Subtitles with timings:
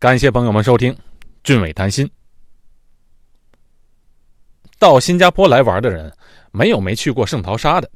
[0.00, 0.92] 感谢朋友们收听
[1.42, 2.06] 《俊伟谈心》。
[4.78, 6.12] 到新加坡来玩的人，
[6.52, 7.90] 没有没去过圣淘沙的。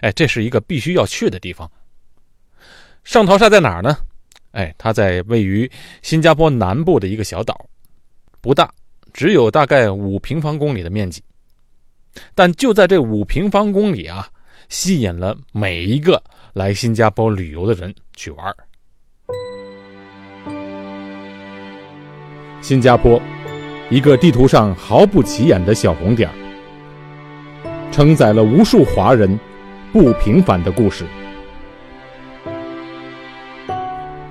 [0.00, 1.70] 哎，这是一个必须要去的地方。
[3.04, 3.98] 圣淘沙在哪儿呢？
[4.52, 5.70] 哎，它在位于
[6.00, 7.68] 新加坡南部的一个小岛，
[8.40, 8.72] 不大，
[9.12, 11.22] 只有大概五平方公里的面积。
[12.34, 14.26] 但就在这五平方公里啊，
[14.70, 16.22] 吸引了每一个
[16.54, 18.56] 来新加坡旅游的人去玩。
[22.60, 23.20] 新加坡，
[23.90, 26.28] 一个地图上毫不起眼的小红点
[27.92, 29.38] 承载了无数华人
[29.92, 31.04] 不平凡的故事。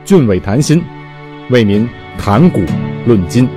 [0.03, 0.83] 俊伟谈心，
[1.49, 2.61] 为您谈古
[3.05, 3.47] 论今。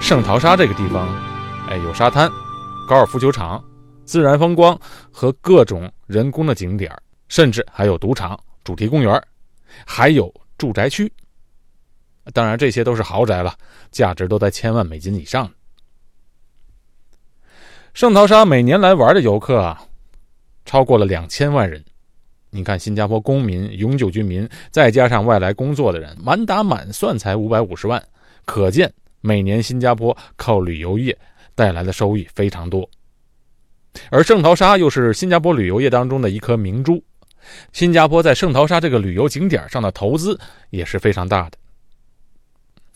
[0.00, 1.08] 圣淘沙这个地方，
[1.70, 2.30] 哎，有沙滩、
[2.86, 3.62] 高尔夫球场、
[4.04, 4.78] 自然风光
[5.10, 6.90] 和各种人工的景点
[7.28, 9.22] 甚至还有赌场、主题公园，
[9.86, 11.12] 还有住宅区。
[12.32, 13.54] 当然，这些都是豪宅了，
[13.90, 15.50] 价值都在千万美金以上。
[17.92, 19.86] 圣淘沙每年来玩的游客啊，
[20.64, 21.84] 超过了两千万人。
[22.50, 28.02] 你看，新加坡公民、永久居民，再加上外来工作的人，满打满算才五百五十万，
[28.44, 28.92] 可见。
[29.20, 31.18] 每年新加坡靠旅游业
[31.54, 32.86] 带来的收益非常多，
[34.10, 37.02] 而圣淘沙又是新加坡旅游业当中的一颗明珠。
[37.72, 40.38] 新加坡在圣淘沙这个旅游景点上的投资
[40.70, 41.58] 也是非常大的。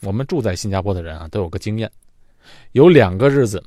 [0.01, 1.91] 我们住在新加坡的人啊，都有个经验：
[2.71, 3.63] 有两个日子，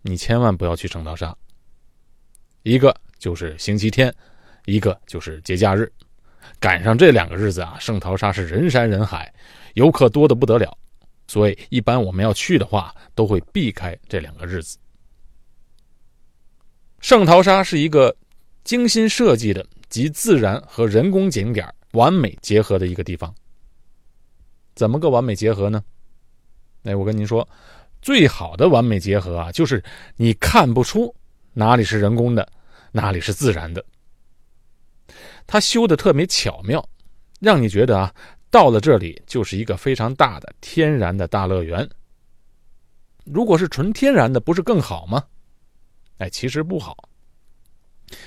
[0.00, 1.36] 你千万不要去圣淘沙。
[2.62, 4.14] 一个就是星期天，
[4.64, 5.90] 一个就是节假日。
[6.58, 9.32] 赶上这两个日子啊，圣淘沙是人山人海，
[9.74, 10.76] 游客多的不得了。
[11.26, 14.78] 所以，一般我们要去的话，都会避开这两个日子。
[17.02, 18.16] 圣淘沙是一个
[18.62, 23.34] 精心设计的集自然和人工景点完美结合的一个地方。
[24.76, 25.82] 怎么个完美结合呢？
[26.84, 27.46] 哎，我跟您说，
[28.00, 29.82] 最好的完美结合啊，就是
[30.16, 31.12] 你看不出
[31.52, 32.48] 哪里是人工的，
[32.92, 33.84] 哪里是自然的。
[35.44, 36.88] 它修的特别巧妙，
[37.40, 38.14] 让你觉得啊。
[38.48, 41.88] 到了这里就是一个非常大的天然的大乐园。
[43.24, 45.24] 如果是纯天然的，不是更好吗？
[46.18, 46.96] 哎，其实不好。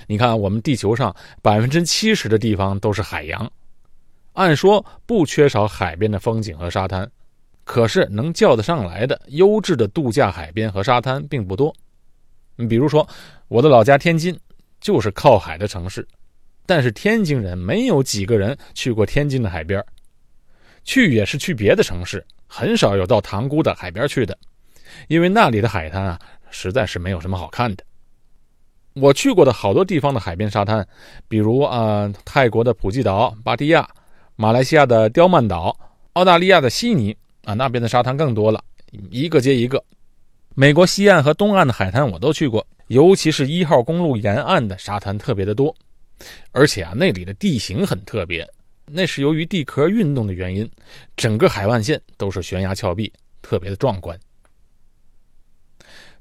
[0.08, 3.52] 你看，我们地球上百分之七十的地方都是海洋，
[4.34, 7.10] 按说不缺少海边的风景和沙滩，
[7.64, 11.74] 可是能叫得上来的优质的度假海边和沙滩并不多。
[12.56, 13.08] 你比如说，
[13.48, 14.38] 我的老家天津
[14.80, 16.08] 就是靠海的城市，
[16.66, 19.84] 但是天津人没有几个人去过天津的海边。
[20.84, 24.38] 去也是去别的城市，很少有到塘沽的海边去的，
[25.08, 26.20] 因为那里的海滩啊，
[26.56, 27.84] 实在是没有什么好看的。
[28.94, 30.88] 我去过的好多地方的海边沙滩，
[31.28, 33.86] 比如啊，泰国的普吉岛、芭提雅，
[34.38, 35.78] 马来西亚的刁曼岛，
[36.14, 37.14] 澳大利亚的悉尼
[37.44, 38.64] 啊，那边的沙滩更多了，
[39.12, 39.84] 一个接一个。
[40.56, 45.76] 美国西岸和东岸的海滩我都去过，尤其是一号公路沿岸的沙滩特别的多，
[46.52, 48.50] 而且啊，那里的地形很特别。
[48.86, 50.70] 那是由于地壳运动的原因，
[51.18, 53.12] 整个海岸线都是悬崖峭壁，
[53.42, 54.18] 特别的壮观。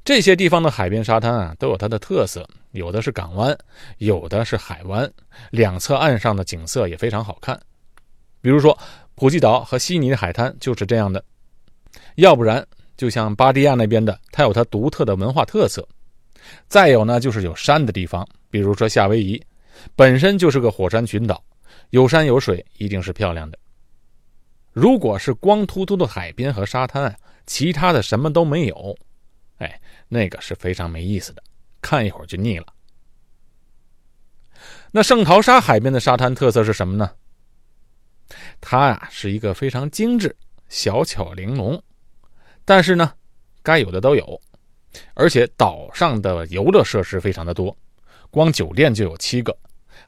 [0.05, 3.57] 这些地方的海边沙滩啊，都有它的特色，有的是港湾，
[3.97, 5.11] 有的是海湾，
[5.51, 7.59] 两侧岸上的景色也非常好看。
[8.43, 8.79] 比如说
[9.15, 11.25] 普吉岛和悉尼的海滩就是这样的，
[12.17, 12.63] 要不然
[12.99, 15.89] 就像巴蒂亚那边的，它有它独特的文化特色。
[16.69, 19.43] 再有呢，就是有山的地方，比如说夏威夷，
[19.97, 21.43] 本身就是个火山群岛。
[21.91, 23.59] 有山有水，一定是漂亮的。
[24.73, 27.17] 如果是光秃秃的海边和沙滩，
[27.47, 28.95] 其他的什么都没有，
[29.59, 31.43] 哎，那个是非常没意思的，
[31.81, 32.67] 看一会儿就腻了。
[34.91, 37.11] 那圣淘沙海边的沙滩特色是什么呢？
[38.61, 40.35] 它呀是一个非常精致、
[40.69, 41.83] 小巧玲珑，
[42.65, 43.13] 但是呢，
[43.63, 44.41] 该有的都有，
[45.15, 47.77] 而且岛上的游乐设施非常的多，
[48.31, 49.57] 光酒店就有七个。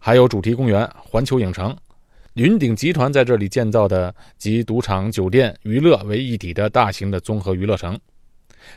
[0.01, 1.77] 还有主题公园、环球影城，
[2.35, 7.99] 云顶集团在这里建造的集赌场、酒店、娱乐为一体的大型的综合娱乐城。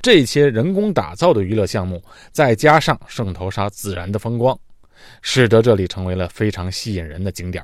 [0.01, 2.01] 这些人工打造的娱乐项目，
[2.31, 4.57] 再加上圣淘沙自然的风光，
[5.21, 7.63] 使得这里成为了非常吸引人的景点。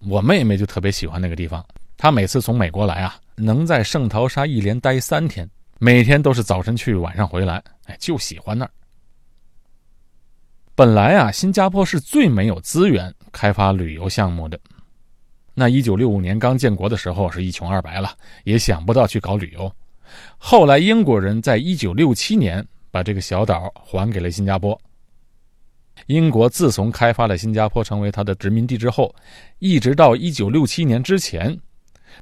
[0.00, 1.64] 我妹妹就特别喜欢那个地方，
[1.96, 5.48] 她每次从美国来啊，能在圣淘沙一连待三天，
[5.78, 8.70] 每天都是早晨去，晚上回来，哎，就喜欢那儿。
[10.74, 14.58] 本来啊，新加坡是最没有资源开发旅游项目的。
[15.54, 19.70] 那一九六五年刚建国的时候是一穷二白了，也想不到去搞旅游。
[20.38, 24.78] 后来英国人在一九六七年把这个小岛还给了新加坡。
[26.06, 29.14] 英国自从开发了新加坡成为它的殖民地之后，
[29.58, 31.56] 一直到1967年之前，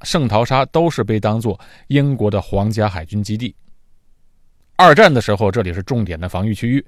[0.03, 3.55] 圣淘沙都是被当作英国的皇家海军基地。
[4.75, 6.85] 二战的时候，这里是重点的防御区域，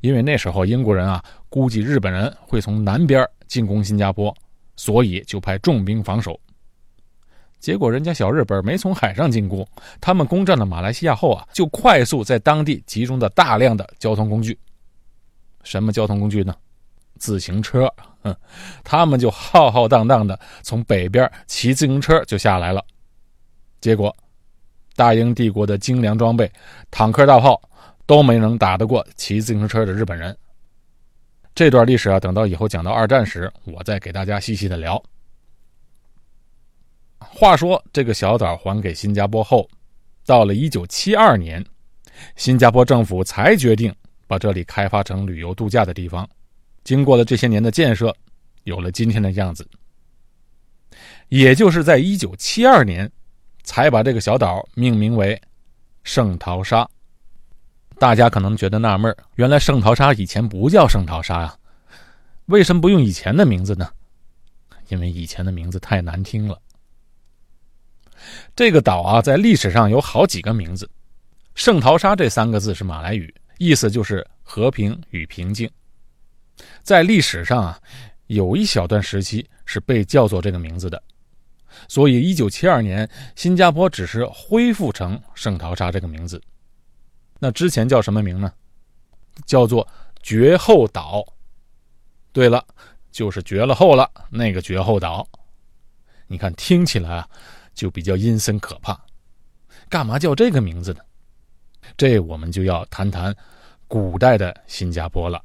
[0.00, 4.34] 因为那时候英国人啊估计日本人会从南边进攻新加坡，
[4.76, 6.38] 所以就派重兵防守。
[7.64, 9.66] 结果人家小日本没从海上进攻，
[9.98, 14.58] 他们攻占了马来西亚后啊，就快速在当地集中了大量的交通工具。
[15.62, 16.54] 什么交通工具呢？
[17.18, 17.90] 自行车。
[18.22, 18.36] 哼，
[18.84, 22.84] 他们就浩浩荡荡的从北边骑自行车就下来了。
[23.80, 24.14] 结果，
[24.94, 26.52] 大英帝国的精良装备、
[26.90, 27.58] 坦克、大炮
[28.04, 30.36] 都没能打得过骑自行车的日本人。
[31.54, 35.02] 这段历史啊，等到以后讲到二战时，我再给大家细细的聊。
[37.30, 39.68] 话说，这个小岛还给新加坡后，
[40.24, 41.64] 到了1972年，
[42.36, 43.94] 新加坡政府才决定。
[44.26, 46.26] 把这里开发成旅游度假的地方，
[46.82, 48.12] 经过了这些年的建设，
[48.62, 49.68] 有了今天的样子。
[51.28, 53.08] 也就是在一九七二年，
[53.64, 55.40] 才把这个小岛命名为
[56.04, 56.88] 圣淘沙。
[57.98, 61.54] 大家可能觉得纳闷原来圣淘沙以前不叫圣淘沙呀？
[62.46, 63.88] 为什么不用以前的名字呢？
[64.88, 66.58] 因为以前的名字太难听了。
[68.56, 70.88] 这个岛啊，在历史上有好几个名字，
[71.54, 73.32] 圣淘沙这三个字是马来语。
[73.58, 75.70] 意思就是和平与平静。
[76.82, 77.80] 在历史上啊，
[78.26, 81.00] 有一小段时期是被叫做这个名字的，
[81.86, 86.42] 所以一九七二年新加坡只是恢复成圣淘沙这个名字。
[87.38, 88.52] 那之前叫什么名呢？
[89.46, 89.86] 叫做
[90.20, 91.24] 绝后岛。
[92.32, 92.64] 对了，
[93.12, 95.26] 就是绝了后了那个绝后岛。
[96.26, 97.28] 你看听起来啊，
[97.74, 98.98] 就比较阴森可怕。
[99.88, 101.00] 干嘛叫这个名字呢？
[101.96, 103.36] 这我们就要谈谈
[103.86, 105.42] 古代的新加坡了。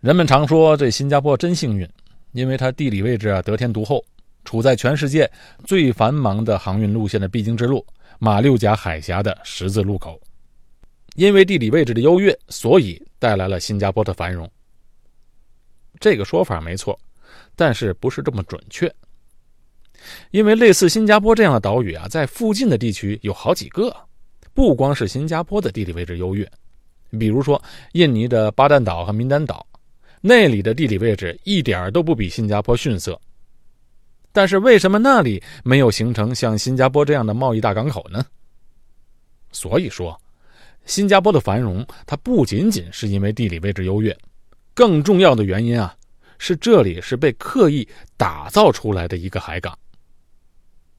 [0.00, 1.88] 人们常说这新加坡真幸运，
[2.32, 4.04] 因为它地理位置啊得天独厚，
[4.44, 5.28] 处在全世界
[5.64, 7.84] 最繁忙的航运路线的必经之路——
[8.20, 10.20] 马六甲海峡的十字路口。
[11.14, 14.48] 因为地理位置的优越，所以带来了新加坡的繁荣。
[15.98, 16.96] 这个说法没错，
[17.56, 18.94] 但是不是这么准确。
[20.30, 23.94] 因为类似新加坡这样的岛屿啊，在附近的地区有好几个，
[24.54, 26.50] 不光是新加坡的地理位置优越，
[27.18, 27.62] 比如说
[27.92, 29.66] 印尼的巴旦岛和民丹岛，
[30.20, 33.20] 那里的地理位置一点都不比新加坡逊色。
[34.30, 38.24] 但是为什么那里没有形成像新加坡这样的贸易大港口呢？
[39.50, 40.20] 所以说，
[40.84, 44.16] 新加坡的繁荣它不仅仅是因为地理位置优越，
[44.74, 45.94] 更重要的原因啊，
[46.38, 49.76] 是这里是被刻意打造出来的一个海港。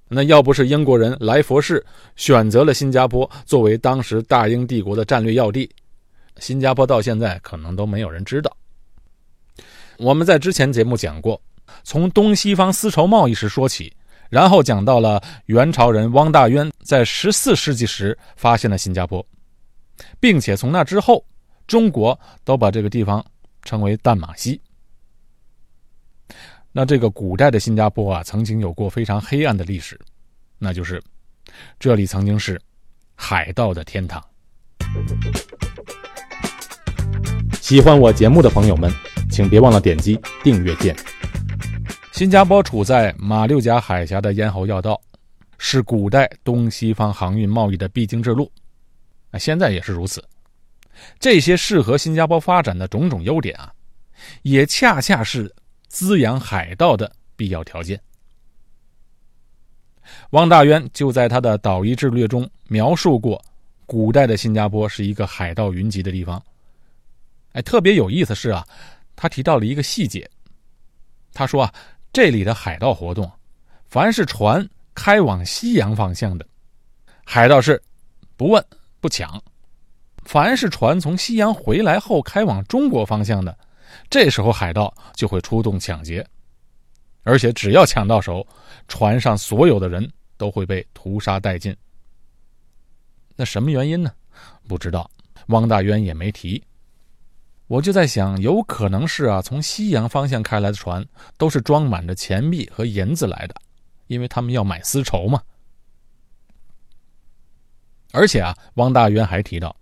[0.09, 1.85] 那要不是英国人来佛士
[2.15, 5.69] 选择了新加坡作为当时大英帝国的战略要地，
[6.39, 8.51] 新加坡到现在可能都没有人知道。
[9.97, 11.39] 我们在之前节目讲过，
[11.83, 13.93] 从东西方丝绸贸易时说起，
[14.29, 19.23] 然后讲到了元朝人汪大渊在十四世纪时发现了新加坡，
[20.19, 21.23] 并且从那之后，
[21.67, 23.23] 中国都把这个地方
[23.61, 24.59] 称为淡马锡。
[26.71, 29.99] 那这个古代的新加坡啊，曾经有过非常黑暗的历史，
[30.59, 31.01] 那就是
[31.79, 32.61] 这里曾经是
[33.15, 34.23] 海盗的天堂。
[37.59, 38.91] 喜欢我节目的朋友们，
[39.31, 40.95] 请别忘了点击订阅键。
[42.11, 45.01] 新加坡处在马六甲海峡的咽喉要道，
[45.57, 48.51] 是古代东西方航运贸易的必经之路，
[49.31, 50.23] 啊，现在也是如此。
[51.19, 53.73] 这些适合新加坡发展的种种优点啊，
[54.43, 55.51] 也恰恰是。
[55.89, 57.99] 滋养海盗的必要条件。
[60.31, 63.43] 汪大渊就在他的《岛夷志略》中描述过，
[63.85, 66.41] 古代的新加坡是一个海盗云集的地方。
[67.53, 68.65] 哎，特别有意思是啊，
[69.15, 70.29] 他提到了一个细节。
[71.33, 71.73] 他说啊，
[72.13, 73.29] 这里的海盗活动，
[73.87, 76.47] 凡是船开往西洋方向的，
[77.23, 77.81] 海盗是
[78.37, 78.63] 不问
[78.99, 79.39] 不抢；
[80.23, 83.57] 凡是船从西洋回来后开往中国方向的。
[84.07, 86.23] 这时候海盗就会出动抢劫，
[87.23, 88.45] 而且只要抢到手，
[88.87, 91.75] 船上所有的人都会被屠杀殆尽。
[93.35, 94.11] 那什么原因呢？
[94.67, 95.09] 不知道，
[95.47, 96.63] 汪大渊也没提。
[97.67, 101.05] 我就在想，有可能是啊，从西洋方向开来的船
[101.37, 103.55] 都是装满着钱币和银子来的，
[104.07, 105.41] 因为他们要买丝绸嘛。
[108.11, 109.75] 而且啊，汪大渊还提到。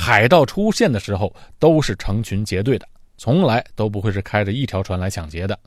[0.00, 5.58] 海盗出现的时候都是成群结队的，从来都不会是开着一条船来抢劫的。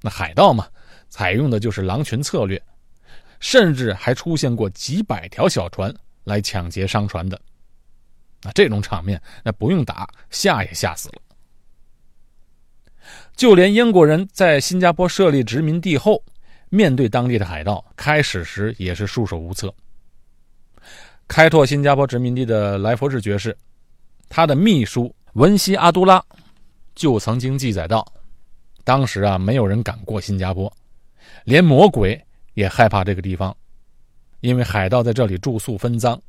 [0.00, 0.68] 那海盗嘛，
[1.08, 2.62] 采用的就是狼群策略，
[3.40, 7.38] 甚至还出现过几百条小船来抢劫商船的。
[8.44, 11.20] 那，这种场面，那不用打，吓也吓死了。
[13.34, 16.22] 就连英国人在新加坡设立殖民地后，
[16.68, 19.74] 面对当地的海盗，开始时也是束手无策。
[21.28, 23.54] 开拓新加坡殖民地的莱佛士爵士，
[24.30, 26.24] 他的秘书文西阿都拉
[26.94, 28.04] 就曾经记载到，
[28.82, 30.72] 当时啊，没有人敢过新加坡，
[31.44, 32.20] 连魔鬼
[32.54, 33.54] 也害怕这个地方，
[34.40, 36.20] 因为海盗在这里住宿分赃。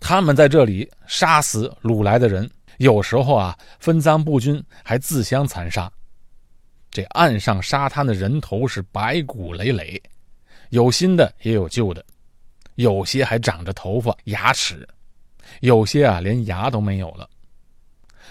[0.00, 5.90] 他们在这里杀死掳来的人，有时候啊，分赃不均，还自相残杀。
[6.90, 10.02] 这岸上沙滩的人头是白骨累累，
[10.70, 12.04] 有新的也有旧的，
[12.76, 14.88] 有些还长着头发、牙齿，
[15.60, 17.28] 有些啊连牙都没有了。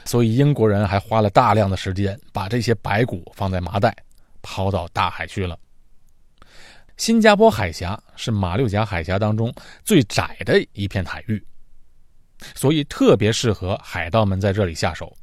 [0.05, 3.95] 所以英国人还花了大量的时间把这些白骨放在麻袋，
[4.41, 5.57] 抛到大海去了。
[6.98, 11.43] 新加坡海峡是马六甲海峡当中最窄的一片海域，
[12.55, 15.15] 所以特别适合海盗们在这里下手。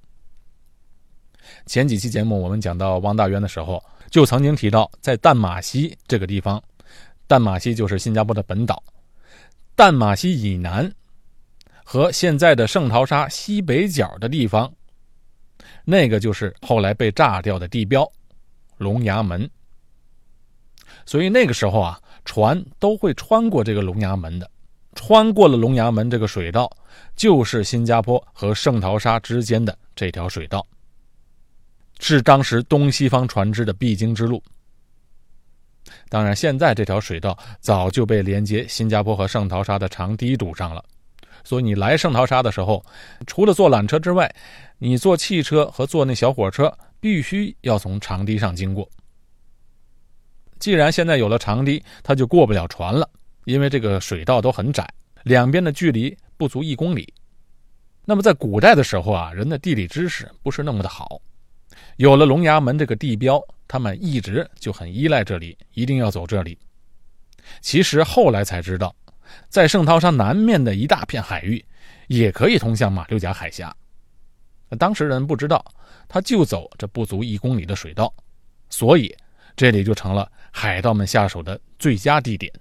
[1.66, 6.62] 前几期节目我们讲到汪大渊的时候，就曾经提到，在淡马锡这个地方，
[7.26, 8.82] 淡马锡就是新加坡的本岛，
[9.78, 10.92] 淡马锡以南
[11.84, 14.68] 和现在的圣淘沙西北角的地方，
[15.84, 18.04] 那个就是后来被炸掉的地标
[18.76, 19.48] 龙牙门。
[21.06, 24.50] 所以那个时候啊，船都会穿过这个龙牙门的，
[24.96, 26.68] 穿过了龙牙门这个水道，
[27.14, 30.66] 就是新加坡和圣淘沙之间的这条水道，
[32.00, 34.42] 是当时东西方船只的必经之路。
[36.08, 40.82] 当然，现在这条水道早就被连接新加坡和圣淘沙的长堤堵上了，
[41.44, 42.84] 所以你来圣淘沙的时候，
[43.26, 44.32] 除了坐缆车之外，
[44.78, 48.88] 你坐汽车和坐那小火车，必须要从长堤上经过。
[50.58, 53.08] 既然现在有了长堤，它就过不了船了，
[53.44, 54.88] 因为这个水道都很窄，
[55.22, 57.12] 两边的距离不足一公里。
[58.04, 61.20] 那么在古代的时候啊，人的地理知识不是那么的好，
[61.96, 66.58] 有了龙牙门这个地标，他们一直就很依赖这里，一定要走这里。
[67.60, 68.96] 其实后来才知道，
[69.48, 71.64] 在圣淘沙南面的一大片海域，
[72.08, 73.72] 也可以通向马六甲海峡。
[74.78, 75.64] 当时人不知道，
[76.08, 78.12] 他就走这不足一公里的水道，
[78.68, 79.14] 所以。
[79.56, 82.52] 这里就成了海盗们下手的最佳地点。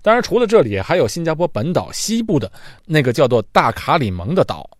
[0.00, 2.50] 当然，除了这里，还有新加坡本岛西部的
[2.86, 4.70] 那个叫做大卡里蒙的岛，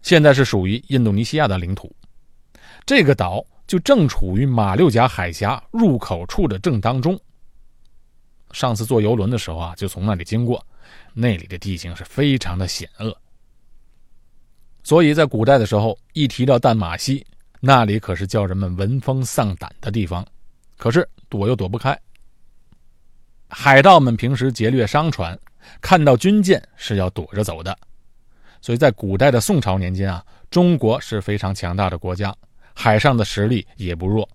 [0.00, 1.94] 现在是属于印度尼西亚的领土。
[2.86, 7.18] 这个岛就正处于马六甲海峡入口处的正当中。
[8.52, 10.64] 上次坐游轮的时候啊，就从那里经过，
[11.12, 13.16] 那里的地形是非常的险恶。
[14.82, 17.26] 所以在古代的时候，一提到淡马锡。
[17.58, 20.24] 那里可是叫人们闻风丧胆的地方，
[20.76, 21.98] 可是躲又躲不开。
[23.48, 25.36] 海盗们平时劫掠商船，
[25.80, 27.76] 看到军舰是要躲着走的。
[28.60, 32.32] 所以在古代的宋朝年间啊，中国是非常强大的国家，
[32.76, 34.28] 海上的实力也不弱。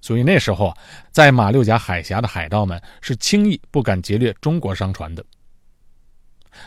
[0.00, 0.76] 所以那时候啊，
[1.10, 5.24] 在马六甲海峡的海盗们是轻易不敢劫掠中国商船的。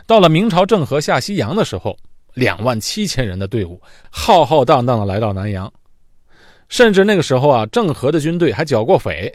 [0.05, 1.98] 到了明朝郑和下西洋的时候，
[2.34, 5.72] 两万七千人的队伍浩浩荡荡的来到南洋。
[6.67, 9.34] 甚至那个时候啊，郑和的军队还剿过匪，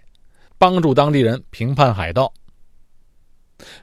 [0.59, 2.33] 帮助当地人平叛海盗。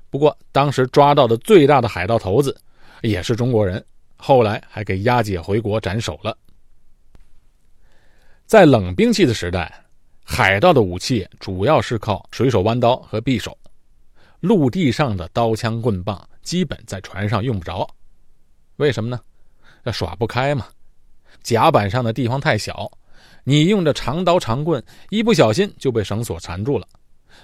[0.09, 2.59] 不过，当时抓到的最大的海盗头子
[3.01, 3.83] 也是中国人，
[4.17, 6.35] 后来还给押解回国斩首了。
[8.47, 9.83] 在冷兵器的时代，
[10.23, 13.57] 海盗的武器主要是靠水手弯刀和匕首，
[14.39, 17.85] 陆地上的刀枪棍棒基本在船上用不着。
[18.77, 19.19] 为什么呢？
[19.83, 20.65] 那耍不开嘛，
[21.43, 22.89] 甲板上的地方太小。
[23.43, 26.87] 你用着长刀长棍，一不小心就被绳索缠住了，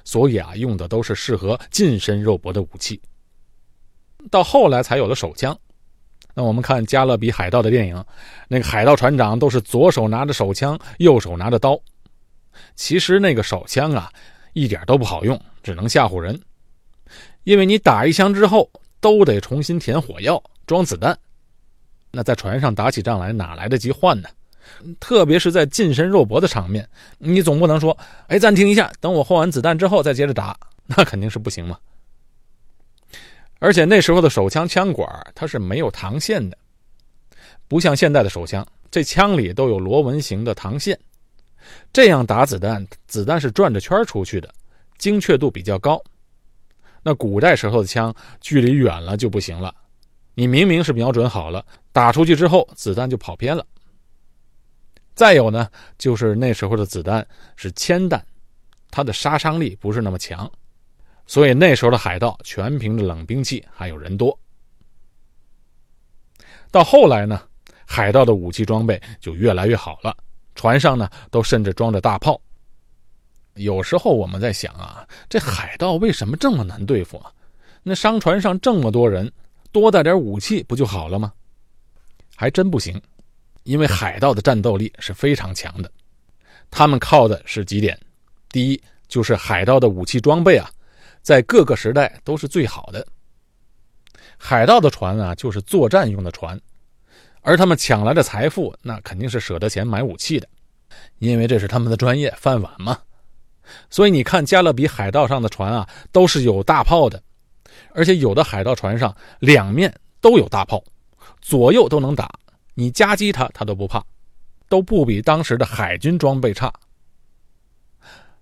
[0.05, 3.01] 所以啊，用的都是适合近身肉搏的武器。
[4.31, 5.57] 到后来才有了手枪。
[6.33, 8.03] 那我们看《加勒比海盗》的电影，
[8.47, 11.79] 那个海盗船长都是左手拿着手枪，右手拿着刀。
[12.75, 14.11] 其实那个手枪啊，
[14.53, 16.39] 一点都不好用，只能吓唬人。
[17.43, 21.17] 因为你打一枪之后，都得重新填火药、装子弹。
[22.11, 24.29] 那在船上打起仗来，哪来得及换呢？
[24.99, 26.87] 特别是在近身肉搏的场面，
[27.17, 27.97] 你总不能说
[28.27, 31.77] ：“哎，暂停一下，等我换完子弹之后再接着打。”那肯定是不行嘛。
[33.63, 36.57] 而且那时候的手枪枪管它是没有膛线的，
[37.69, 40.99] 不像现在的手枪，这枪里都有螺纹形的膛线，
[41.93, 44.53] 这样打子弹，子弹是转着圈出去的，
[44.97, 45.97] 精确度比较高。
[47.03, 49.73] 那古代时候的枪，距离远了就不行了，
[50.33, 53.65] 你明明是瞄准好了，打出去之后，子弹就跑偏了。
[55.15, 58.21] 再有呢，就是那时候的子弹是铅弹，
[58.91, 60.51] 它的杀伤力不是那么强。
[61.25, 64.37] 所以那时候的海盗全凭着冷兵器还有人多。
[66.69, 67.41] 到后来呢，
[67.85, 70.15] 海盗的武器装备就越来越好了，
[70.55, 72.39] 船上呢都甚至装着大炮。
[73.55, 77.31] 有时候我们在想啊，这海盗为什么这么难对付啊？
[77.83, 79.31] 那商船上这么多人，
[79.71, 81.31] 多带点武器不就好了吗？
[82.35, 82.99] 还真不行，
[83.61, 85.91] 因为海盗的战斗力是非常强的，
[86.71, 87.95] 他们靠的是几点：
[88.49, 90.71] 第一，就是海盗的武器装备啊，
[91.23, 93.03] 在各个时代都是最好的。
[94.37, 96.59] 海盗的船啊，就是作战用的船，
[97.41, 100.47] 而他们抢来的财富，那肯定是舍得钱买武器的，
[101.19, 102.99] 因为这是他们的专业饭碗嘛。
[103.89, 107.23] 所以你看，加勒比海盗上的船啊，都是有大炮的，
[107.93, 110.83] 而且有的海盗船上两面都有大炮，
[111.41, 112.29] 左右都能打，
[112.73, 114.03] 你夹击他，他都不怕，
[114.67, 116.73] 都不比当时的海军装备差。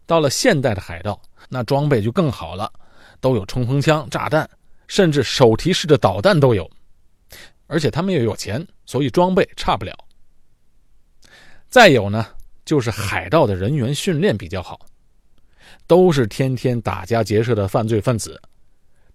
[0.07, 1.21] 到了现代的海盗，
[1.53, 2.71] 那装备就更好了，
[3.19, 4.49] 都有冲锋枪、炸弹，
[4.87, 6.69] 甚至手提式的导弹都有，
[7.67, 9.93] 而且他们又有钱，所以装备差不了。
[11.67, 12.25] 再有呢，
[12.63, 14.79] 就是海盗的人员训练比较好。
[15.87, 18.41] 都是天天打家劫舍的犯罪分子，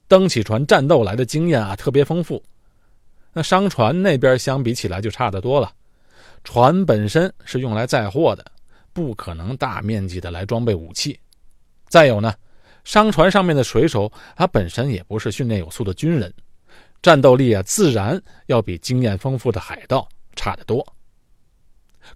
[0.06, 2.42] 登起船战斗来的经验啊特别丰富。
[3.32, 5.72] 那商船那边相比起来就差得多了，
[6.44, 8.44] 船本身是用来载货的，
[8.92, 11.18] 不可能大面积的来装备武器。
[11.88, 12.34] 再有呢，
[12.84, 16.32] 商船上面的水手他本身也不是训练有素的军人，
[17.02, 20.86] 战斗力啊自然要比经验丰富的海盗差得多。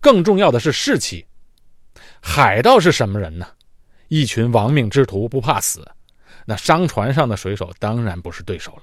[0.00, 1.27] 更重要的是士气，
[2.21, 3.47] 海盗是什么人呢？
[4.09, 5.89] 一群亡命之徒不怕死，
[6.45, 8.83] 那商船上的水手当然不是对手了。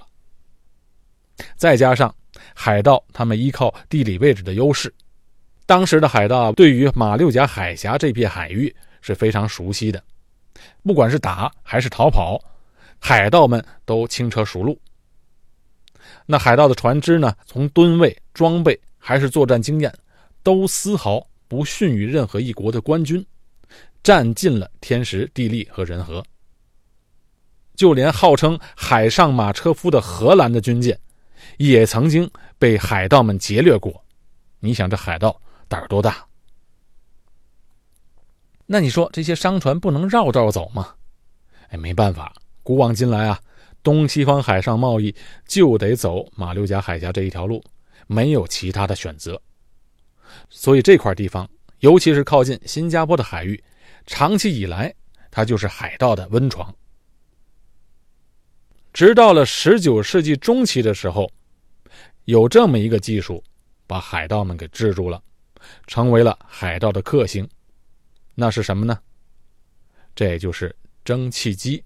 [1.56, 2.14] 再加上
[2.54, 4.92] 海盗，他们依靠地理位置的优势，
[5.66, 10.02] 当时的海盗对于马六甲海峡这片海域是非常熟悉的，
[10.82, 12.38] 不管是打还是逃跑，
[12.98, 14.78] 海盗们都轻车熟路。
[16.26, 19.92] 那海盗的船只呢，从吨位、装备还是作战经验，
[20.42, 23.24] 都丝毫不逊于任何一国的官军。
[24.00, 26.24] 占尽了天时地利和人和，
[27.74, 30.98] 就连号称“海上马车夫”的荷兰的军舰，
[31.58, 34.02] 也曾经被海盗们劫掠过。
[34.60, 36.27] 你想，这海盗胆儿多大？
[38.70, 40.94] 那你说这些商船不能绕道走吗？
[41.70, 43.40] 哎，没办法，古往今来啊，
[43.82, 45.14] 东西方海上贸易
[45.46, 47.64] 就得走马六甲海峡这一条路，
[48.06, 49.40] 没有其他的选择。
[50.50, 53.62] 所以这块地方，尤其是靠近新加坡的海域。
[54.06, 54.94] 长期以来，
[55.30, 56.74] 它就是海盗的温床。
[58.92, 61.30] 直到了十九世纪中期的时候，
[62.26, 63.42] 有这么一个技术，
[63.86, 65.22] 把海盗们给制住了，
[65.86, 67.48] 成为了海盗的克星。
[68.40, 68.96] 那是什么呢？
[70.14, 70.72] 这就是
[71.04, 71.82] 蒸汽机。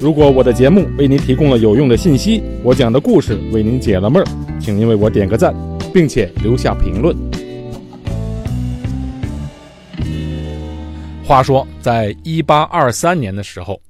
[0.00, 4.26] 如果我的节目为您提供了有用的信息，我讲的故事为您解了闷儿，
[4.60, 5.54] 请您为我点个赞，
[5.94, 7.16] 并且留下评论。
[11.24, 13.80] 话说，在一八二三年的时候，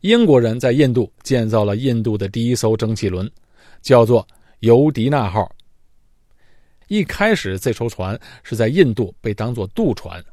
[0.00, 3.30] 英国人在印度建造了印度的第一艘蒸汽轮，
[3.82, 4.26] 叫做
[4.58, 5.48] “尤迪纳号”。
[6.88, 10.24] 一开始，这艘船是在印度被当作渡船。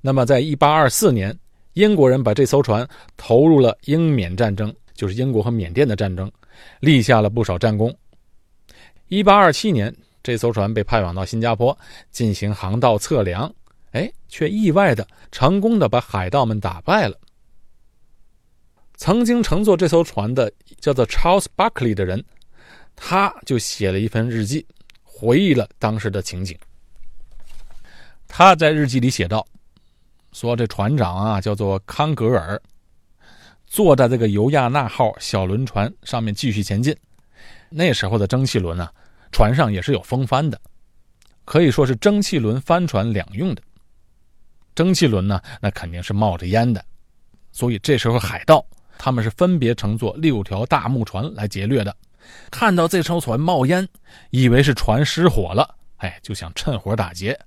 [0.00, 1.36] 那么，在一八二四年，
[1.74, 6.30] 英国人把这艘船投入了英缅战争，就是英国和缅甸的战争，
[6.80, 7.94] 立下了不少战功。
[9.08, 11.76] 一八二七年，这艘船被派往到新加坡
[12.10, 13.52] 进行航道测量。
[13.92, 17.18] 哎，却意外的成功的把海盗们打败了。
[18.94, 22.24] 曾经乘坐这艘船的叫做 Charles Buckley 的人，
[22.94, 24.64] 他就写了一份日记，
[25.20, 26.58] 回忆了当时的情景。
[28.26, 29.46] 他在日记里写道
[30.32, 32.58] ：“说这船长啊叫做康格尔，
[33.66, 36.96] 坐在这个尤亚纳号小轮船上面继续前进。
[37.68, 38.90] 那时候的蒸汽轮啊，
[39.30, 40.58] 船上也是有风帆的，
[41.44, 43.62] 可以说是蒸汽轮帆船两用的。”
[44.74, 46.82] 蒸汽轮呢，那肯定是冒着烟的，
[47.52, 48.64] 所以这时候海盗
[48.96, 51.94] 他们是分别乘坐六条大木船来劫掠的。
[52.50, 53.88] 看到这艘船冒烟，
[54.30, 57.38] 以为是船失火了，哎，就想趁火打劫。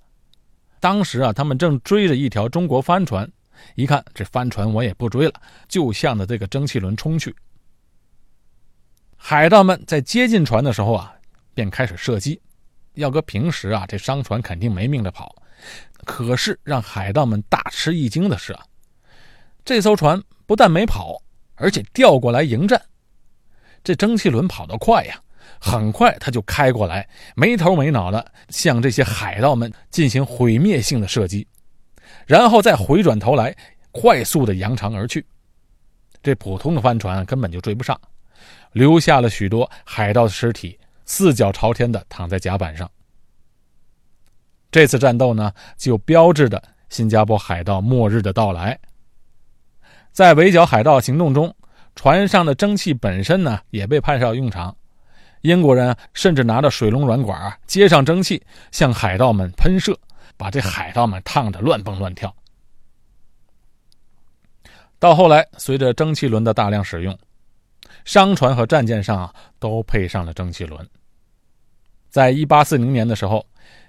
[0.80, 3.30] 当时啊，他们正追着一条中国帆船，
[3.76, 5.34] 一看这帆船我也不追了，
[5.68, 7.34] 就向着这个蒸汽轮冲去。
[9.16, 11.14] 海盗们在接近船的时候啊，
[11.54, 12.42] 便开始射击。
[12.96, 15.34] 要搁平时啊，这商船肯定没命的跑。
[16.04, 18.66] 可是让海盗们大吃一惊的是啊，
[19.64, 21.22] 这艘船不但没跑，
[21.56, 22.80] 而且调过来迎战。
[23.84, 25.22] 这蒸汽轮跑得快呀，
[25.60, 31.48] 很快他就开过来，没头没脑的向这些海盗们进行毁灭性的射击，
[32.26, 33.56] 然后再回转头来
[33.92, 35.26] 快速的扬长而去。
[36.22, 38.00] 这普通的帆船根本就追不上，
[38.72, 42.90] 留下了许多海盗的尸体，四脚朝天的躺在甲板上。
[44.72, 48.80] 这次战斗呢，就标志着新加坡海盗末日的到来。
[50.14, 51.54] 在围剿海盗行动中，
[51.96, 54.76] 船上的蒸汽本身呢，也被派上用场。
[55.42, 59.98] 英国人甚至拿着水龙软管接上蒸汽，向海盗们喷射，
[60.38, 62.34] 把这海盗们烫得乱蹦乱跳。
[65.00, 67.18] 到后来，随着蒸汽轮的大量使用，
[68.06, 70.90] 商船和战舰上啊都配上了蒸汽轮。
[72.10, 73.46] 在一八四零年的时候，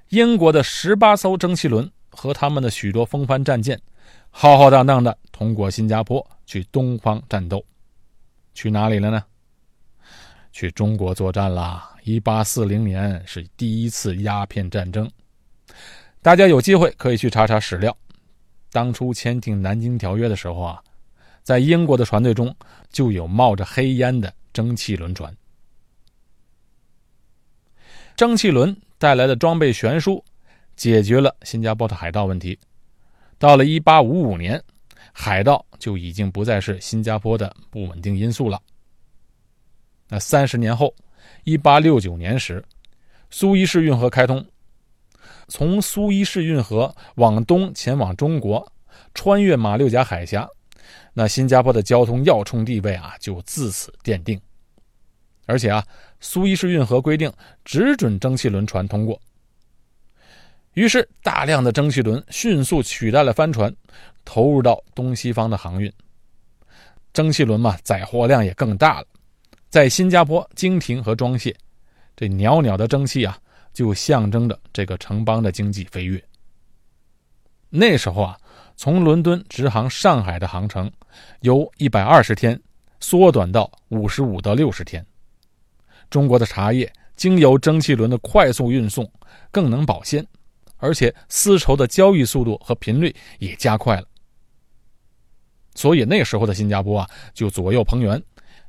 [0.09, 3.81] 英国的十八艘蒸汽轮和他们的许多风帆战舰，
[4.31, 7.65] 浩浩荡荡的通过新加坡去东方战斗，
[8.55, 9.23] 去哪里了呢？
[10.53, 11.95] 去中国作战啦！
[12.05, 15.11] 一八四零年是第一次鸦片战争，
[16.23, 17.97] 大家有机会可以去查查史料。
[18.71, 20.83] 当初签订南京条约的时候啊。
[21.43, 22.57] 在英国的船队中，
[22.89, 25.31] 就有冒着黑烟的蒸汽轮船。
[28.17, 30.25] 蒸汽轮带来的装备悬殊，
[30.75, 32.59] 解决了新加坡的海盗问题。
[33.39, 34.65] 到了1855年，
[35.17, 38.61] 海盗就已经不再是新加坡的不稳定因素了。
[40.09, 40.93] 那三十年后
[41.45, 42.63] ，1869年时，
[43.31, 44.45] 苏伊士运河开通，
[45.47, 48.71] 从苏伊士运河往东前往中国，
[49.15, 50.47] 穿越马六甲海峡。
[51.13, 54.39] 那新加坡的交通要冲地位啊，就自此奠定。
[55.47, 55.87] 而且啊，
[56.19, 57.33] 苏伊士运河规定
[57.65, 59.19] 只准蒸汽轮船通过。
[60.75, 63.75] 于是，大量的蒸汽轮迅速取代了帆船，
[64.25, 65.93] 投入到东西方的航运。
[67.13, 69.07] 蒸汽轮嘛，载货量也更大了，
[69.71, 71.55] 在新加坡经停和装卸，
[72.17, 73.39] 这袅袅的蒸汽啊，
[73.73, 76.23] 就象征着这个城邦的经济飞跃。
[77.71, 78.39] 那时候啊。
[78.77, 80.91] 从伦敦直航上海的航程，
[81.43, 82.61] 由一百二十天
[82.99, 85.07] 缩短到五十五到六十天。
[86.11, 89.09] 中国的茶叶经由蒸汽轮的快速运送，
[89.53, 90.27] 更能保鲜，
[90.85, 94.07] 而且丝绸的交易速度和频率也加快了。
[95.75, 98.23] 所以那时候的新加坡啊，就左右逢源，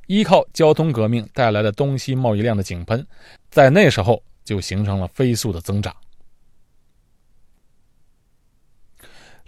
[0.06, 3.06] 依靠交通革命带来的东西贸易量的井喷，
[3.50, 5.94] 在那时候就形成了飞速的增长。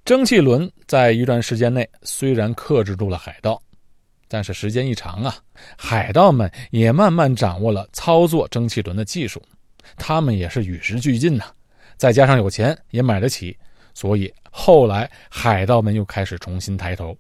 [0.04, 3.60] 蒸汽轮在一段时间内虽然克制住了海盗，
[4.28, 5.34] 但是时间一长啊，
[5.78, 9.42] 海盗们也慢慢掌握了操作蒸汽轮的技术，
[9.96, 11.50] 他们也是与时俱进呐。
[11.98, 13.54] 再加上有钱也买得起，
[13.92, 17.14] 所以后来海盗们又开始重新抬头。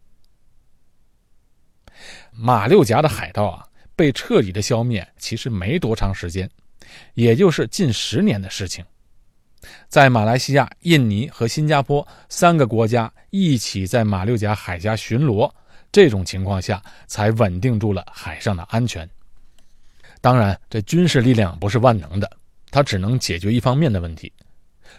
[2.30, 6.48] 马六甲的海盗啊，被彻底的消灭其实没多长时间，
[7.14, 8.84] 也就是近十年的事情。
[9.88, 15.52] 在马来西亚、印尼和新加坡三个国家一起在马六甲海峡巡逻，
[15.90, 19.08] 这种情况下才稳定住了海上的安全。
[20.20, 22.30] 当然，这军事力量不是万能的，
[22.70, 24.32] 它只能解决一方面的问题。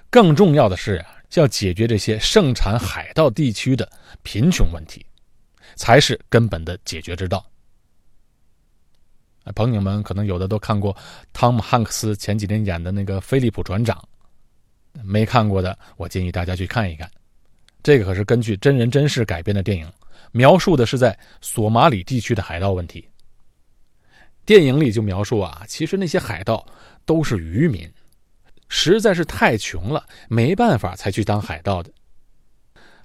[0.09, 3.89] 更重要的是啊，要解决这些盛产海盗地区的
[4.23, 5.05] 贫穷问题，
[5.75, 7.45] 才是根本的解决之道。
[9.55, 10.95] 朋友们可能有的都看过
[11.33, 13.97] 汤姆汉克斯前几天演的那个《菲利普船长》。
[15.03, 17.09] 没看过的，我建议大家去看一看。
[17.81, 19.91] 这个可是根据真人真事改编的电影，
[20.31, 23.07] 描述的是在索马里地区的海盗问题。
[24.45, 26.65] 电影里就描述啊，其实那些海盗
[27.05, 27.89] 都是渔民，
[28.69, 31.91] 实在是太穷了，没办法才去当海盗的。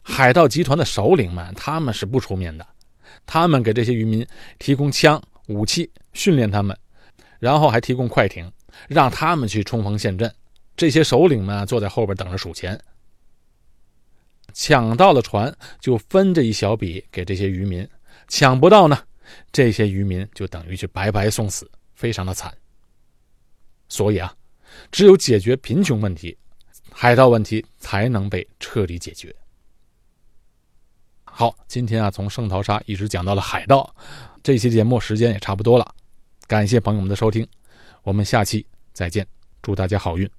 [0.03, 2.67] 海盗集团的首领们，他们是不出面的，
[3.27, 4.25] 他们给这些渔民
[4.59, 6.79] 提供枪、武器，训练他们，
[7.39, 8.53] 然后还提供快艇，
[8.87, 10.33] 让他们去冲锋陷阵。
[10.77, 12.79] 这些首领们坐在后边等着数钱，
[14.53, 17.89] 抢到了船就分这一小笔给这些渔民，
[18.29, 18.99] 抢不到呢，
[19.51, 22.53] 这些渔民就等于去白白送死，非常的惨。
[23.89, 24.35] 所以啊，
[24.91, 26.37] 只有解决贫穷问题，
[26.91, 29.35] 海盗问题才能被彻底解决。
[31.25, 33.95] 好，今天啊，从圣淘沙一直讲到了海盗，
[34.43, 35.95] 这期节目时间也差不多了，
[36.47, 37.47] 感谢朋友们的收听，
[38.03, 39.27] 我们下期再见，
[39.61, 40.31] 祝大家好运。